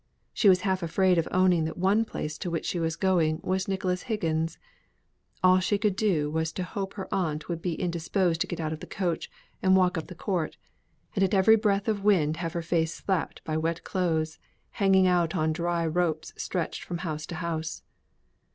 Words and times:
She 0.33 0.49
was 0.49 0.61
half 0.61 0.81
afraid 0.81 1.19
of 1.19 1.27
owning 1.29 1.65
that 1.65 1.77
one 1.77 2.05
place 2.05 2.39
to 2.39 2.49
which 2.49 2.65
she 2.65 2.79
was 2.79 2.95
going 2.95 3.39
was 3.43 3.67
Nicholas 3.67 4.01
Higgins'; 4.01 4.57
all 5.43 5.59
she 5.59 5.77
could 5.77 5.95
do 5.95 6.31
was 6.31 6.51
to 6.53 6.63
hope 6.63 6.95
her 6.95 7.07
aunt 7.13 7.47
would 7.47 7.61
be 7.61 7.75
indisposed 7.79 8.41
to 8.41 8.47
get 8.47 8.59
out 8.59 8.73
of 8.73 8.79
the 8.79 8.87
coach 8.87 9.29
and 9.61 9.75
walk 9.75 9.99
up 9.99 10.07
the 10.07 10.15
court, 10.15 10.57
and 11.13 11.23
at 11.23 11.35
every 11.35 11.55
breath 11.55 11.87
of 11.87 12.03
wind 12.03 12.37
have 12.37 12.53
her 12.53 12.63
face 12.63 12.95
slapped 12.95 13.43
by 13.43 13.55
wet 13.57 13.83
clothes, 13.83 14.39
hanging 14.71 15.05
out 15.05 15.29
to 15.33 15.47
dry 15.49 15.85
on 15.85 15.93
ropes 15.93 16.33
stretched 16.35 16.81
from 16.83 16.97
house 17.05 17.27
to 17.27 17.35
house. 17.35 17.83